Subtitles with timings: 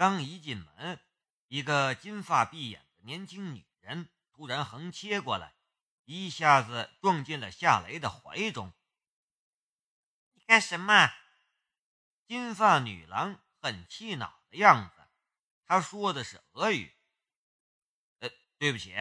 [0.00, 0.98] 刚一进门，
[1.48, 5.54] 一个金发碧眼的年轻女人突然横切过来，
[6.06, 8.72] 一下子撞进了夏雷的怀中。
[10.32, 11.12] 你干什么？
[12.26, 15.06] 金发女郎很气恼的样子。
[15.66, 16.96] 她说的是俄语。
[18.20, 18.94] 呃，对不起。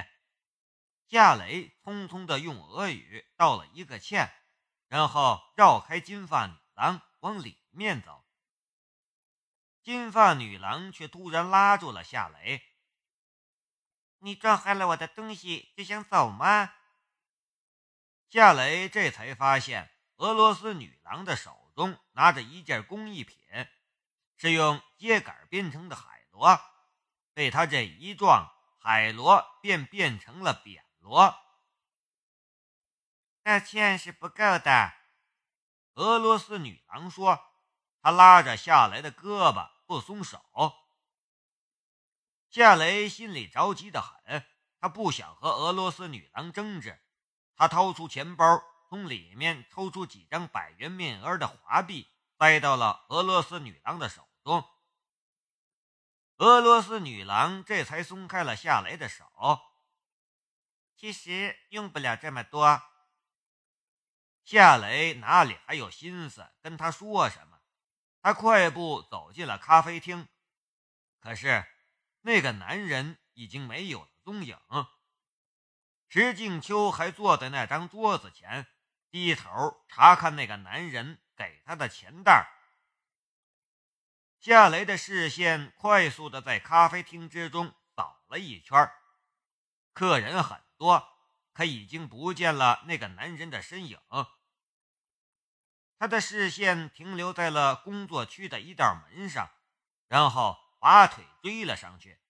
[1.08, 4.30] 夏雷匆匆的用俄语道了一个歉，
[4.90, 8.26] 然后绕开金发女郎往里面走。
[9.90, 12.62] 金发女郎却突然拉住了夏雷
[14.22, 16.76] ：“你撞坏了我的东西就想走吗？”
[18.30, 23.36] 夏雷这才发现，俄罗斯女郎的手中拿着一件工艺品，
[24.38, 26.62] 是用秸秆编成的海螺。
[27.34, 28.48] 被他这一撞，
[28.80, 31.36] 海螺便变成了扁螺。
[33.42, 34.94] 道歉是不够的，
[35.96, 37.44] 俄罗斯女郎说。
[38.02, 40.40] 她拉着夏雷的胳膊不松手。
[42.52, 44.46] 夏雷心里着急的很，
[44.80, 47.02] 他不想和俄罗斯女郎争执。
[47.56, 54.64] 他掏出钱包，从里面抽出几张百元面额的华币，塞到了俄罗斯女郎的手中。
[56.38, 59.26] 俄罗斯女郎这才松开了夏雷的手。
[60.96, 62.80] 其实用不了这么多。
[64.44, 67.59] 夏雷哪里还有心思跟他说什么？
[68.22, 70.28] 他快步走进了咖啡厅，
[71.20, 71.66] 可是
[72.22, 74.58] 那个男人已经没有了踪影。
[76.10, 78.68] 石静秋还坐在那张桌子前，
[79.10, 82.50] 低头查看那个男人给他的钱袋。
[84.40, 88.92] 夏雷的视线快速的在咖啡厅之中扫了一圈，
[89.94, 91.08] 客人很多，
[91.54, 94.00] 可已经不见了那个男人的身影。
[96.00, 99.52] 他的视线停留在了工作区的一道门上，
[100.08, 102.22] 然后拔腿追了上去。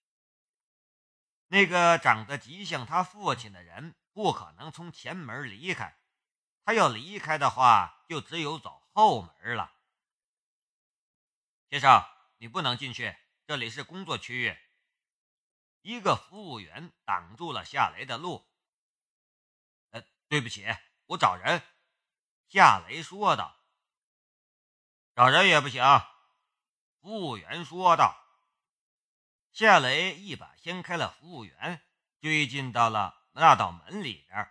[1.46, 5.96] 那个长得极像他父亲的人不可能从前门离开，
[6.64, 9.72] 他要离开的话，就只有走后门了。
[11.68, 12.04] 先生，
[12.38, 13.16] 你不能进去，
[13.46, 14.58] 这里是工作区域。
[15.82, 18.50] 一个服务员挡住了夏雷的路。
[19.90, 20.66] 呃，对不起，
[21.06, 21.62] 我找人。
[22.48, 23.58] 夏雷说道。
[25.20, 25.84] 找人也不行，
[27.02, 28.24] 服务员说道。
[29.52, 31.82] 夏雷一把掀开了服务员，
[32.22, 34.50] 追进到了那道门里边。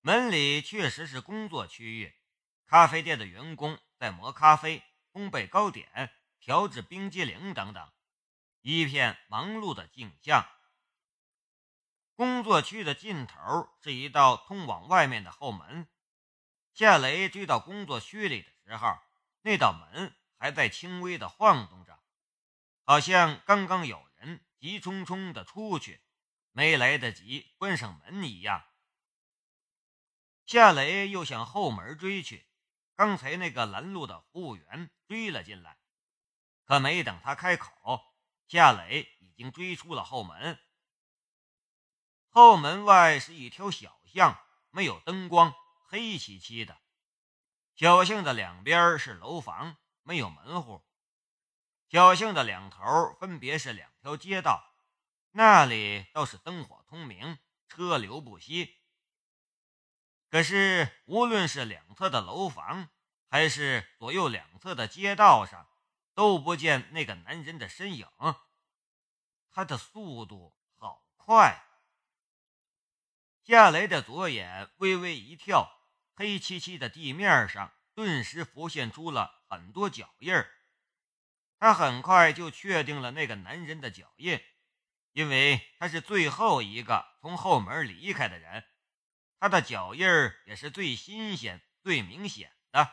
[0.00, 2.18] 门里确实是工作区域，
[2.66, 4.82] 咖啡店的员工在磨咖啡、
[5.12, 7.92] 烘焙糕点、调制冰激凌等等，
[8.62, 10.44] 一片忙碌的景象。
[12.16, 15.86] 工作区的尽头是一道通往外面的后门。
[16.72, 18.98] 夏雷追到工作区里的时候，
[19.42, 22.02] 那道门还在轻微的晃动着，
[22.82, 26.02] 好像刚刚有人急匆匆的出去，
[26.52, 28.64] 没来得及关上门一样。
[30.46, 32.48] 夏雷又向后门追去，
[32.94, 35.78] 刚才那个拦路的服务员追了进来，
[36.64, 38.02] 可没等他开口，
[38.48, 40.58] 夏雷已经追出了后门。
[42.28, 44.38] 后门外是一条小巷，
[44.70, 45.54] 没有灯光。
[45.86, 46.80] 黑漆漆的，
[47.74, 50.84] 小巷的两边是楼房，没有门户。
[51.88, 54.76] 小巷的两头分别是两条街道，
[55.32, 58.80] 那里倒是灯火通明，车流不息。
[60.30, 62.90] 可是，无论是两侧的楼房，
[63.28, 65.68] 还是左右两侧的街道上，
[66.14, 68.08] 都不见那个男人的身影。
[69.50, 71.60] 他的速度好快。
[73.42, 75.83] 夏雷的左眼微微一跳，
[76.16, 80.32] 黑漆漆的地面上顿时浮现出了很多脚印。
[81.58, 84.40] 他很快就确定了那个男人的脚印，
[85.12, 88.64] 因为他是最后一个从后门离开的人，
[89.40, 90.06] 他的脚印
[90.46, 92.90] 也是最新鲜、最明显的。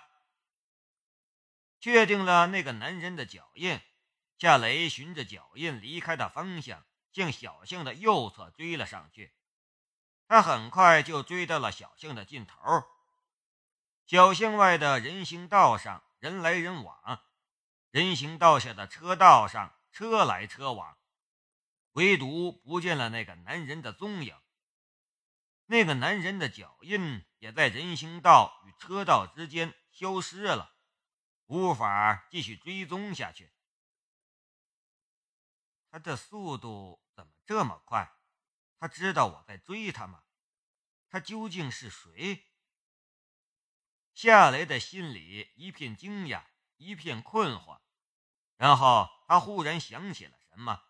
[1.79, 3.81] 确定了那个男人的脚印，
[4.37, 9.35] 夏雷循着脚印离开的方向，向小巷的右侧追了上去。
[10.27, 12.57] 他很快就追到了小巷的尽头。
[14.05, 17.23] 小巷外的人行道上人来人往，
[17.91, 20.97] 人行道下的车道上车来车往，
[21.93, 24.37] 唯独不见了那个男人的踪影。
[25.65, 30.75] 那个男人的脚印也在人行道与车道之间消失了，
[31.45, 33.53] 无法继续追踪下去。
[35.89, 38.11] 他的速度怎么这么快？
[38.77, 40.23] 他知道我在追他吗？
[41.09, 42.45] 他究竟是谁？
[44.13, 46.43] 夏雷的心里一片惊讶，
[46.77, 47.79] 一片困惑，
[48.57, 50.83] 然后他忽然想起了什么，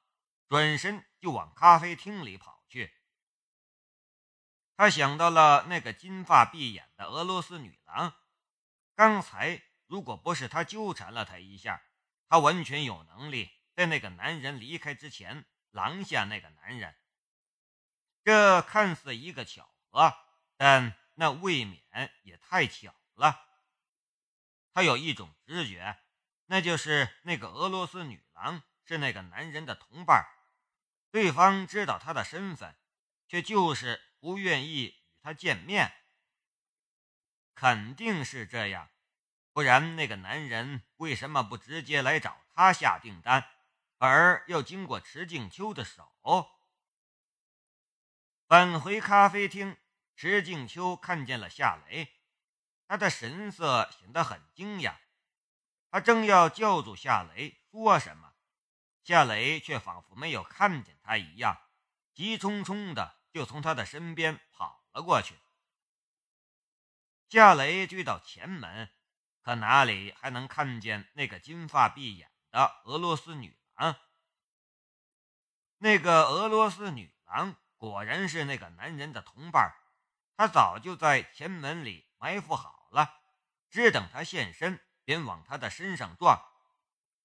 [0.48, 2.94] 转身就往咖啡厅里跑去。
[4.76, 8.16] 他想到了那个金发碧眼的俄罗斯女郎，
[8.96, 11.84] 刚才如果不是他纠缠了他一下，
[12.28, 16.96] 他完全有能力在那个男人离开之前拦下那个男人。
[18.24, 20.14] 这看似一个巧合，
[20.58, 23.48] 但那未免也太巧了。
[24.74, 26.00] 他有一种直觉，
[26.46, 30.26] 那就是那个俄罗斯女郎是那个男人的同伴，
[31.12, 32.76] 对方知道他的身份，
[33.28, 35.94] 却就是不愿意与他见面。
[37.54, 38.90] 肯定是这样，
[39.54, 43.50] 不然那个男人为什么不直接来找他下订单，
[43.98, 46.12] 而要经过池静秋的手？
[48.48, 49.78] 返回咖啡厅，
[50.16, 52.12] 池静秋看见了夏雷，
[52.92, 54.98] 他的神色显得很惊讶。
[55.90, 58.34] 他正要叫住夏雷说什么，
[59.02, 61.58] 夏雷却仿佛没有看见他一样，
[62.14, 65.40] 急匆匆的就从他的身边跑了过去。
[67.30, 68.90] 夏雷追到前门，
[69.42, 73.96] 可哪里还能看见那个金发碧眼的俄罗斯女郎？
[75.78, 77.56] 那个俄罗斯女郎。
[77.78, 79.74] 果然是那个男人的同伴，
[80.36, 83.22] 他早就在前门里埋伏好了，
[83.70, 86.42] 只等他现身，便往他的身上撞。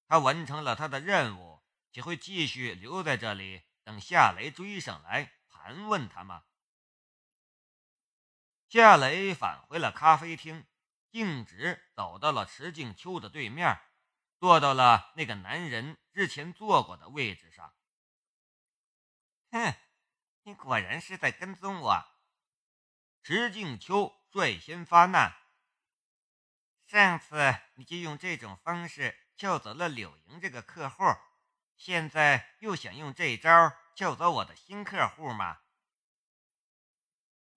[0.09, 6.45] 他完成了他的任务，岂会继续留在这里等夏雷追上来盘问他吗？
[8.69, 10.67] 夏雷返回了咖啡厅，
[11.11, 13.81] 径直走到了池静秋的对面，
[14.39, 17.75] 坐到了那个男人之前坐过的位置上。
[19.51, 19.75] 哼。
[20.43, 22.07] 你果然是在跟踪我，
[23.25, 25.35] 池静秋率先发难。
[26.87, 27.37] 上次
[27.75, 31.03] 你就用这种方式撬走了柳莹这个客户，
[31.77, 35.61] 现在又想用这招撬走我的新客户吗？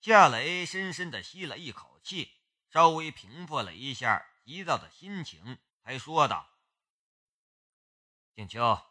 [0.01, 6.49] 夏雷深深的吸了一口气，稍微平复了一下急躁的心情，才说道
[8.33, 8.81] ：“静秋，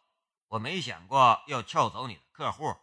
[0.48, 2.76] 我没想过要撬走你的客户。”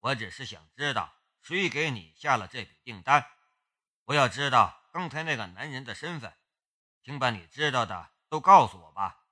[0.00, 3.30] 我只是想知道谁给你下了这笔订单。
[4.04, 6.34] 我要知道刚才那个男人的身份，
[7.02, 9.26] 请把你知道的都告诉我吧。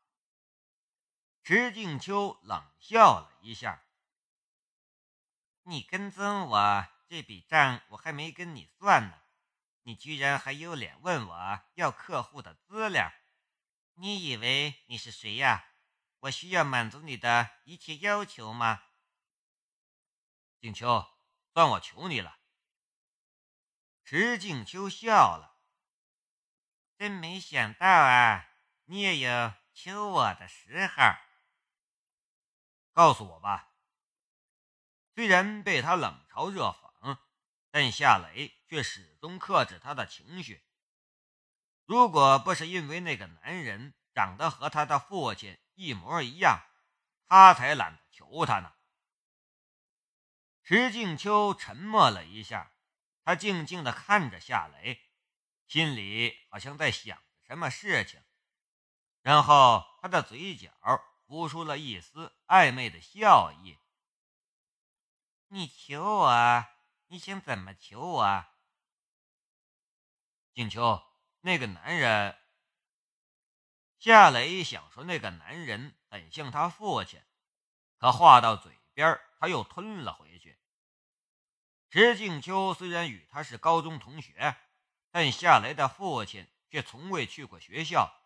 [1.43, 3.85] 石静秋冷笑了一下
[5.65, 9.23] ：“你跟踪我这笔账我还没跟你算呢，
[9.83, 13.11] 你居然还有脸问我要客户的资料？
[13.95, 15.65] 你以为你是谁呀？
[16.21, 18.83] 我需要满足你的一切要求吗？”
[20.61, 21.07] 静秋，
[21.55, 22.39] 算我求你了。
[24.05, 25.58] 石静秋笑了，
[26.99, 28.49] 真没想到啊，
[28.87, 31.15] 你也有求我的时候。
[32.93, 33.73] 告诉我吧。
[35.15, 37.19] 虽然被他冷嘲热讽，
[37.71, 40.65] 但夏雷却始终克制他的情绪。
[41.85, 46.61] 如果不是因为那个男人长得和他的父亲一模一样，
[47.29, 48.75] 他才懒得求他呢。
[50.65, 52.73] 石静秋沉默了一下，
[53.23, 55.08] 他静静地看着夏雷，
[55.69, 58.25] 心里好像在想什么事情，
[59.21, 60.73] 然后他的嘴角
[61.27, 63.79] 浮出了一丝暧昧的笑意。
[65.49, 66.67] 你求我？
[67.09, 68.47] 你想怎么求我？
[70.55, 71.03] 静秋，
[71.43, 72.39] 那个男人。
[73.99, 77.23] 夏雷想说那个男人很像他父亲，
[77.99, 80.59] 可话到嘴边，他又吞了回去。
[81.91, 84.57] 石静秋虽然与他是高中同学，
[85.11, 88.23] 但夏雷的父亲却从未去过学校，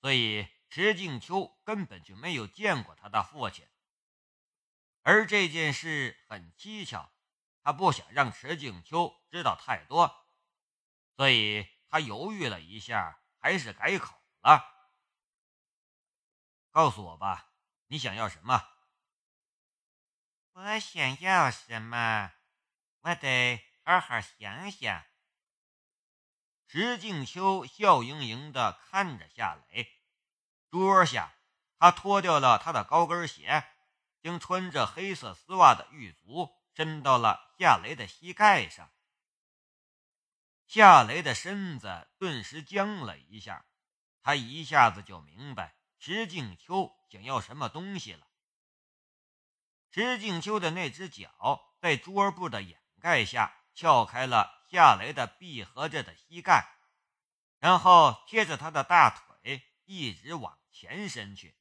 [0.00, 3.66] 所以池静秋根本就没有见过他的父亲。
[5.02, 7.10] 而这件事很蹊跷，
[7.62, 10.26] 他不想让池静秋知道太多，
[11.16, 14.64] 所以他犹豫了一下，还是改口了
[16.70, 17.52] ：“告诉我吧，
[17.86, 18.68] 你想要什么
[20.54, 22.32] ？”“我想要什么？”
[23.02, 25.04] 我得好好想想。
[26.76, 29.90] 石静秋笑盈盈地看着夏雷，
[30.70, 31.32] 桌下，
[31.78, 33.64] 他脱掉了他的高跟鞋，
[34.20, 38.90] 将穿着黑色丝袜的玉足伸到了夏雷的膝盖上。
[40.66, 43.64] 夏雷的身子顿时僵了一下，
[44.20, 48.26] 他一下子就明白石静秋想要什么东西了。
[49.88, 52.78] 石静秋的那只脚在桌布的掩。
[53.00, 56.66] 盖下撬开了夏雷的闭合着的膝盖，
[57.58, 61.56] 然后贴着他的大腿一直往前伸去。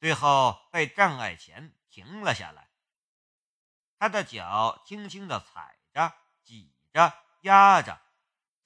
[0.00, 2.68] 最后在障碍前停了下来。
[3.98, 8.02] 他的脚轻轻地踩着、挤着、压着，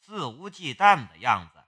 [0.01, 1.63] 肆无忌惮的样子。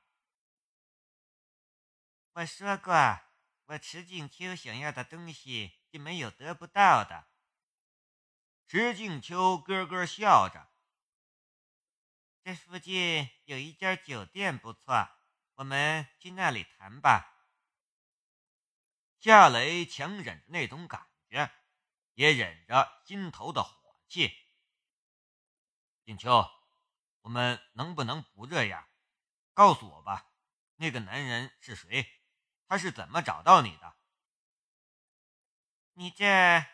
[2.33, 3.21] 我说过，
[3.67, 7.27] 我池静秋想要的东西就没有得不到的。
[8.73, 10.67] 池静秋咯咯笑着。
[12.43, 15.11] 这附近有一家酒店不错，
[15.57, 17.37] 我们去那里谈吧。
[19.21, 21.53] 夏雷强忍着那种感觉，
[22.15, 24.35] 也忍着心头的火气。
[26.07, 26.51] 静秋，
[27.21, 28.89] 我们能不能不这样？
[29.53, 30.33] 告诉我吧，
[30.77, 32.11] 那个男人是谁？
[32.67, 33.95] 他是怎么找到你的？
[35.93, 36.25] 你这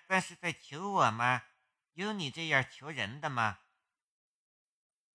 [0.07, 1.43] 算是在求我吗？
[2.05, 3.59] 有你这样求人的吗？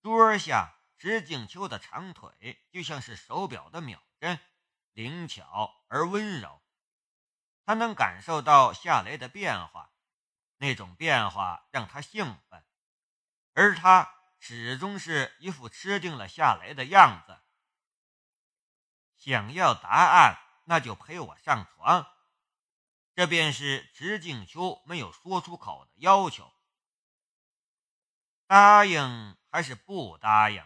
[0.02, 4.38] 桌下石静秋的长腿就像是手表的秒针，
[4.92, 6.60] 灵巧而温柔。
[7.64, 9.92] 他能感受到夏雷的变化，
[10.58, 12.64] 那种变化让他兴奋，
[13.54, 17.38] 而他始终是一副吃定了夏雷的样子。
[19.16, 20.38] 想要答案。
[20.66, 22.10] 那就陪我上床，
[23.14, 26.53] 这便是池静秋没有说出口的要求。
[28.54, 30.62] 答应还是不答应？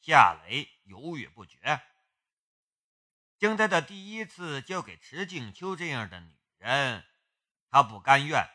[0.00, 1.82] 夏雷犹豫不决。
[3.38, 7.04] 将他的第一次交给池静秋这样的女人，
[7.70, 8.48] 他不甘愿。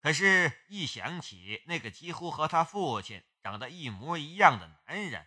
[0.00, 5.26] 可是，一想起那个几乎和他父亲长得一模一样的男人，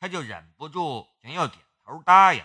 [0.00, 2.44] 他就忍不住想要点头答应。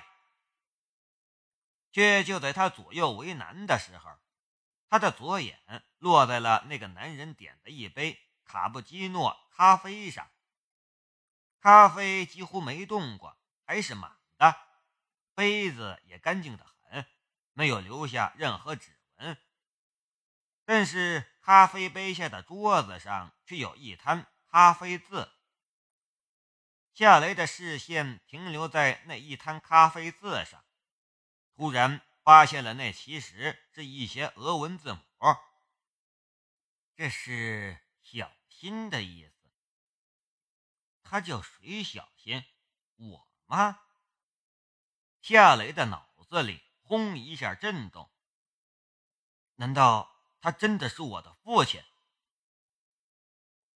[1.91, 4.12] 却就在他左右为难的时候，
[4.88, 8.19] 他的左眼落在了那个男人点的一杯
[8.51, 10.29] 卡布基诺咖啡上。
[11.62, 14.53] 咖啡几乎没动过，还是满的，
[15.34, 17.05] 杯子也干净的很，
[17.53, 19.38] 没有留下任何指纹。
[20.65, 25.31] 但是咖啡杯下的桌子上却有一滩咖啡渍。
[26.93, 30.62] 夏雷的视线停留在那一滩咖啡渍上。
[31.55, 35.00] 突然发现了，那其实是一些俄文字母。
[36.98, 39.51] 这是小心的意思。
[41.01, 41.83] 他叫谁？
[41.83, 42.45] 小心
[42.95, 43.81] 我吗？
[45.19, 48.11] 夏雷的脑子里轰一下震动。
[49.55, 51.83] 难道他真的是我的父亲？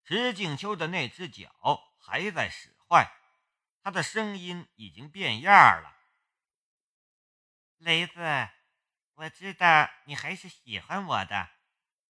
[0.04, 3.12] 石静秋的那只脚还在使坏，
[3.82, 5.52] 他的声音已经变样
[5.82, 5.98] 了。
[7.78, 8.20] 雷子，
[9.16, 11.50] 我知道你还是喜欢我的，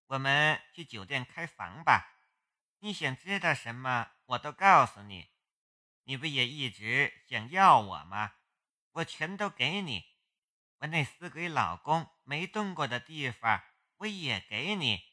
[0.07, 2.11] 我们去酒店开房吧。
[2.85, 5.31] 你想知道什么，我都告诉你。
[6.03, 8.35] 你不也一直想要我吗？
[8.91, 10.05] 我全都给你。
[10.77, 13.63] 我那死鬼老公没动过的地方，
[13.97, 15.03] 我也给你。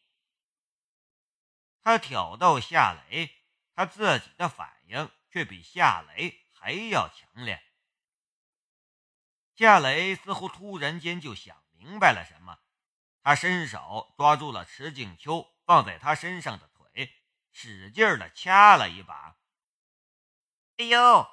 [1.81, 3.35] 他挑逗夏雷，
[3.75, 7.65] 他自己的反应却比夏雷还要强烈。
[9.55, 12.59] 夏雷似乎突然间就想明白了什么，
[13.23, 16.71] 他伸手抓住了池静秋放在他身上的，
[17.53, 19.37] 使劲的掐了一把。
[20.79, 21.29] 哎呦！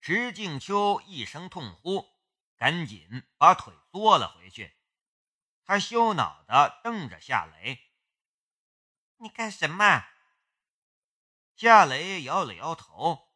[0.00, 2.06] 池静秋一声痛呼，
[2.56, 4.76] 赶紧把腿缩了回去。
[5.64, 7.90] 他羞恼的瞪着夏雷
[9.16, 10.04] ：“你干什么？”
[11.56, 13.32] 夏雷摇了摇头：“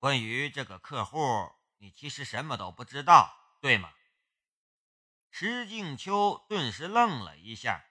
[0.00, 3.92] 关于这个客户。”你其实什么都不知道，对吗？
[5.30, 7.84] 石静秋顿时愣了一下。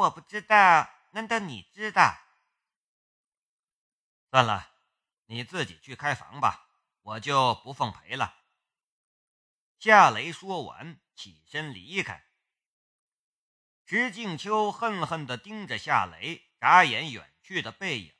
[0.00, 2.16] 我不知道，难道你知道？
[4.30, 4.70] 算了，
[5.26, 6.70] 你自己去开房吧，
[7.02, 8.34] 我就不奉陪了。
[9.78, 12.24] 夏雷说完，起身离开。
[13.84, 18.14] 石静秋恨恨地盯着夏雷眨眼远去的背影，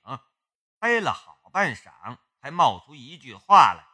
[0.79, 3.87] 呆了好半晌，才冒出一句话来。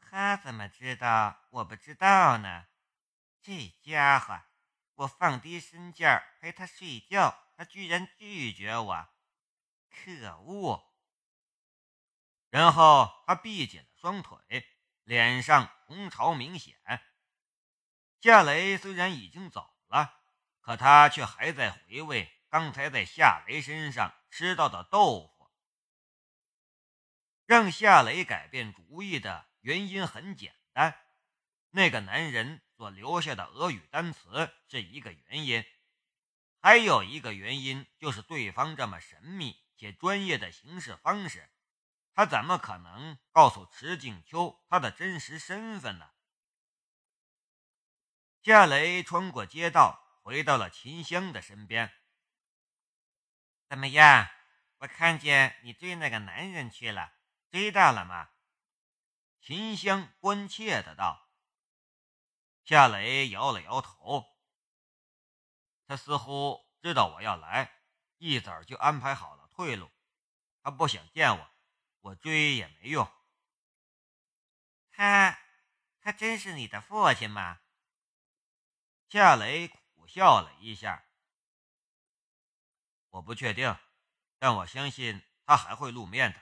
[0.00, 2.66] 他怎么知道我不知道呢？
[3.42, 4.40] 这家伙，
[4.94, 9.08] 我放低身价陪他睡觉，他居然拒绝我，
[9.90, 10.92] 可恶！
[12.50, 14.38] 然后他闭紧了双腿，
[15.02, 16.76] 脸上红潮明显。
[18.20, 20.22] 夏雷虽然已经走了，
[20.60, 25.50] 可他却还在回味刚才在夏雷身上吃到的豆腐。
[27.46, 29.46] 让夏雷改变主意的。
[29.64, 30.94] 原因很简单，
[31.70, 35.64] 那个男人所留下的俄语单词是一个原因，
[36.60, 41.48] 还有一个原因就是对方这么神秘且专业的行事方式，
[42.12, 46.10] 他怎么可能告诉池静秋他的真实身份呢？
[48.42, 51.90] 夏雷穿过街道，回到了秦香的身边。
[53.66, 54.28] 怎么样？
[54.76, 57.14] 我看见你追那个男人去了，
[57.50, 58.28] 追到了吗？
[59.40, 61.23] 秦香关切的道。
[62.64, 64.24] 夏雷摇了摇头，
[65.86, 67.82] 他似乎知道我要来，
[68.16, 69.90] 一早就安排好了退路。
[70.62, 71.50] 他不想见我，
[72.00, 73.06] 我追也没用。
[74.90, 75.38] 他，
[76.00, 77.60] 他真是你的父亲吗？
[79.10, 81.06] 夏雷苦笑了一下。
[83.10, 83.76] 我不确定，
[84.38, 86.40] 但我相信他还会露面的。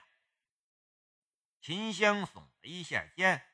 [1.59, 3.52] 秦香耸了一下肩。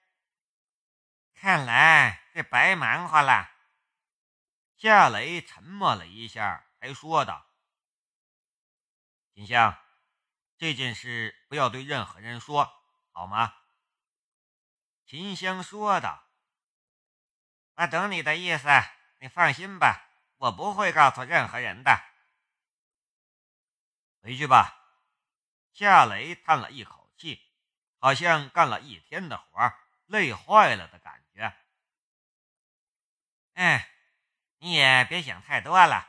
[1.41, 3.49] 看来是白忙活了。
[4.75, 7.47] 夏雷沉默了一下，还说道
[9.33, 9.79] ：“秦香，
[10.57, 12.69] 这件事不要对任何人说，
[13.13, 13.55] 好吗？”
[15.07, 16.27] 秦香说道
[17.75, 18.67] ：“我懂你的意思，
[19.19, 22.03] 你放心吧，我不会告诉任何人的。”
[24.21, 24.75] 回去吧。
[25.71, 27.49] 夏雷叹了一口气，
[27.97, 29.73] 好像干了一天的活，
[30.07, 31.18] 累坏了的感觉。
[33.59, 33.91] 哎，
[34.59, 36.07] 你也别想太多了。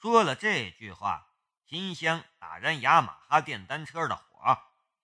[0.00, 1.32] 说了这句话，
[1.64, 4.60] 秦香打燃雅马哈电单车的火，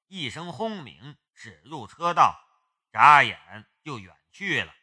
[0.09, 2.45] 一声轰鸣，驶入车道，
[2.91, 4.75] 眨眼就远去了。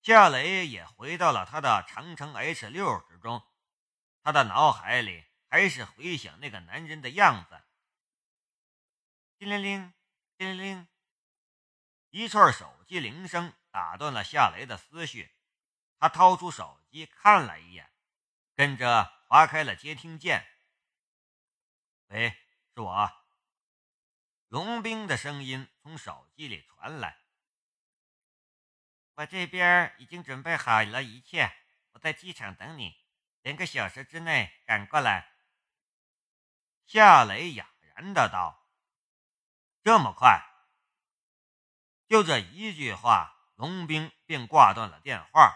[0.00, 3.46] 夏雷也回到了他的长城 H 六之中，
[4.22, 7.62] 他的脑海里还是回想那个男人的样子。
[9.36, 9.92] 叮铃铃，
[10.38, 10.88] 叮铃铃。
[12.08, 15.36] 一串手机铃声打断了夏雷的思绪，
[15.98, 17.92] 他掏出手机看了一眼，
[18.54, 20.48] 跟着划开了接听键。
[22.06, 22.30] 喂，
[22.74, 23.12] 是我。
[24.48, 27.20] 龙兵的声音从手机里传来。
[29.16, 31.54] 我这边已经准备好了一切，
[31.90, 32.98] 我在机场等你，
[33.42, 35.36] 两个小时之内赶过来。
[36.86, 38.70] 夏雷哑然的道
[39.84, 40.42] ：“这么快？”
[42.08, 45.54] 就这一句话，龙兵便挂断了电话。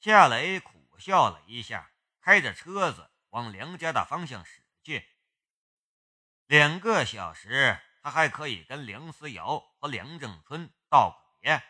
[0.00, 5.08] 夏雷苦笑了一下，开着车子往梁家的方向驶去。
[6.46, 11.62] 两个小时，他还可以跟梁思瑶和梁正春道个别。